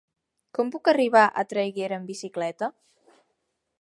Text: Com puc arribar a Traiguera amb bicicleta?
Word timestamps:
Com 0.57 0.69
puc 0.75 0.89
arribar 0.93 1.25
a 1.25 1.43
Traiguera 1.53 1.99
amb 1.99 2.13
bicicleta? 2.13 2.71